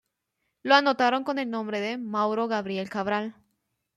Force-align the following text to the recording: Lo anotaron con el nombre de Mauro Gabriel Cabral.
Lo 0.63 0.73
anotaron 0.73 1.23
con 1.23 1.37
el 1.37 1.51
nombre 1.51 1.79
de 1.79 1.99
Mauro 1.99 2.47
Gabriel 2.47 2.89
Cabral. 2.89 3.35